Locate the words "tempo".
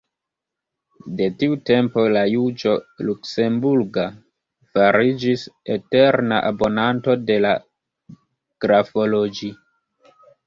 1.69-2.05